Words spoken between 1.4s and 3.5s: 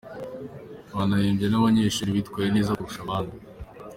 n’abanyeshuri bitwaye neza kurusha abandi.